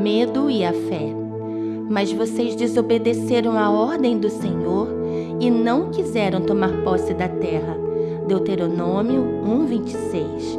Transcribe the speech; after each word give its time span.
medo 0.00 0.50
e 0.50 0.64
a 0.64 0.72
fé. 0.72 1.14
Mas 1.88 2.10
vocês 2.10 2.54
desobedeceram 2.54 3.58
a 3.58 3.70
ordem 3.70 4.18
do 4.18 4.30
Senhor 4.30 4.88
e 5.38 5.50
não 5.50 5.90
quiseram 5.90 6.40
tomar 6.40 6.82
posse 6.82 7.12
da 7.12 7.28
terra. 7.28 7.76
Deuteronômio 8.26 9.20
1:26. 9.44 10.58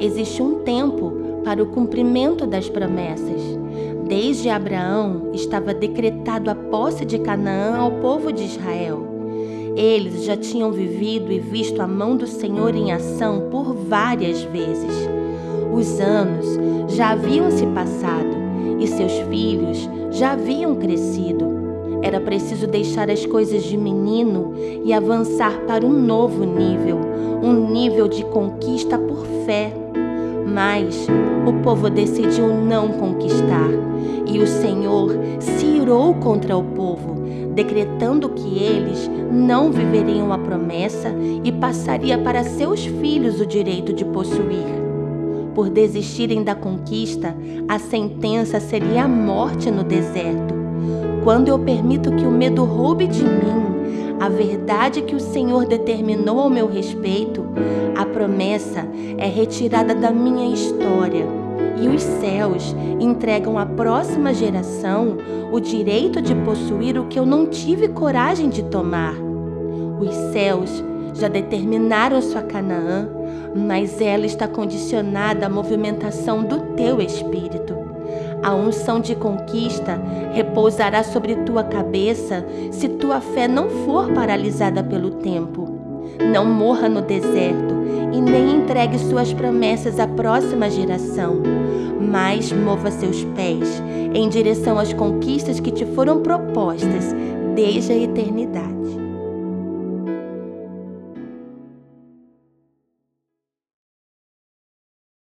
Existe 0.00 0.42
um 0.42 0.60
tempo 0.60 1.12
para 1.44 1.62
o 1.62 1.66
cumprimento 1.66 2.46
das 2.46 2.68
promessas. 2.68 3.42
Desde 4.08 4.48
Abraão 4.48 5.30
estava 5.32 5.72
decretado 5.72 6.50
a 6.50 6.54
posse 6.54 7.04
de 7.04 7.18
Canaã 7.18 7.76
ao 7.76 7.92
povo 7.92 8.32
de 8.32 8.44
Israel. 8.44 9.06
Eles 9.76 10.24
já 10.24 10.36
tinham 10.36 10.72
vivido 10.72 11.32
e 11.32 11.38
visto 11.38 11.80
a 11.80 11.86
mão 11.86 12.16
do 12.16 12.26
Senhor 12.26 12.74
em 12.74 12.92
ação 12.92 13.48
por 13.50 13.74
várias 13.74 14.42
vezes. 14.42 15.08
Os 15.72 16.00
anos 16.00 16.46
já 16.88 17.10
haviam 17.10 17.50
se 17.50 17.66
passado 17.66 18.43
e 18.78 18.86
seus 18.86 19.12
filhos 19.30 19.88
já 20.10 20.32
haviam 20.32 20.74
crescido. 20.76 21.54
Era 22.02 22.20
preciso 22.20 22.66
deixar 22.66 23.10
as 23.10 23.24
coisas 23.24 23.62
de 23.64 23.76
menino 23.76 24.52
e 24.84 24.92
avançar 24.92 25.60
para 25.66 25.86
um 25.86 25.92
novo 25.92 26.44
nível, 26.44 26.98
um 27.42 27.70
nível 27.70 28.08
de 28.08 28.24
conquista 28.26 28.98
por 28.98 29.24
fé. 29.46 29.72
Mas 30.46 31.06
o 31.46 31.52
povo 31.62 31.88
decidiu 31.88 32.48
não 32.48 32.88
conquistar 32.88 33.70
e 34.26 34.38
o 34.38 34.46
Senhor 34.46 35.12
se 35.40 35.64
irou 35.64 36.14
contra 36.14 36.56
o 36.56 36.62
povo, 36.62 37.14
decretando 37.54 38.28
que 38.28 38.62
eles 38.62 39.10
não 39.32 39.72
viveriam 39.72 40.32
a 40.32 40.38
promessa 40.38 41.08
e 41.42 41.50
passaria 41.50 42.18
para 42.18 42.44
seus 42.44 42.84
filhos 42.84 43.40
o 43.40 43.46
direito 43.46 43.92
de 43.92 44.04
possuir 44.04 44.83
por 45.54 45.70
desistirem 45.70 46.42
da 46.42 46.54
conquista, 46.54 47.34
a 47.68 47.78
sentença 47.78 48.58
seria 48.60 49.04
a 49.04 49.08
morte 49.08 49.70
no 49.70 49.84
deserto. 49.84 50.54
Quando 51.22 51.48
eu 51.48 51.58
permito 51.58 52.12
que 52.12 52.26
o 52.26 52.30
medo 52.30 52.64
roube 52.64 53.06
de 53.06 53.24
mim 53.24 53.64
a 54.20 54.28
verdade 54.28 55.02
que 55.02 55.14
o 55.14 55.20
Senhor 55.20 55.66
determinou 55.66 56.40
ao 56.40 56.48
meu 56.48 56.66
respeito, 56.66 57.44
a 57.96 58.06
promessa 58.06 58.86
é 59.18 59.26
retirada 59.26 59.94
da 59.94 60.10
minha 60.10 60.52
história 60.52 61.26
e 61.80 61.88
os 61.88 62.02
céus 62.02 62.74
entregam 63.00 63.58
à 63.58 63.66
próxima 63.66 64.32
geração 64.32 65.18
o 65.52 65.60
direito 65.60 66.22
de 66.22 66.34
possuir 66.36 66.98
o 66.98 67.06
que 67.06 67.18
eu 67.18 67.26
não 67.26 67.46
tive 67.46 67.88
coragem 67.88 68.48
de 68.48 68.62
tomar. 68.62 69.14
Os 70.00 70.14
céus 70.32 70.82
já 71.12 71.28
determinaram 71.28 72.22
sua 72.22 72.42
Canaã, 72.42 73.08
mas 73.54 74.00
ela 74.00 74.26
está 74.26 74.48
condicionada 74.48 75.46
à 75.46 75.48
movimentação 75.48 76.42
do 76.42 76.60
teu 76.74 77.00
espírito. 77.00 77.74
A 78.42 78.54
unção 78.54 79.00
de 79.00 79.14
conquista 79.14 79.98
repousará 80.32 81.02
sobre 81.02 81.36
tua 81.36 81.64
cabeça 81.64 82.44
se 82.70 82.88
tua 82.88 83.20
fé 83.20 83.48
não 83.48 83.70
for 83.70 84.12
paralisada 84.12 84.82
pelo 84.82 85.12
tempo. 85.12 85.66
Não 86.30 86.44
morra 86.44 86.88
no 86.88 87.00
deserto 87.00 87.74
e 88.12 88.20
nem 88.20 88.56
entregue 88.56 88.98
suas 88.98 89.32
promessas 89.32 89.98
à 89.98 90.06
próxima 90.06 90.68
geração, 90.68 91.42
mas 92.00 92.52
mova 92.52 92.90
seus 92.90 93.24
pés 93.36 93.82
em 94.14 94.28
direção 94.28 94.78
às 94.78 94.92
conquistas 94.92 95.58
que 95.58 95.70
te 95.70 95.86
foram 95.86 96.20
propostas 96.20 97.14
desde 97.54 97.92
a 97.92 97.96
eternidade. 97.96 99.03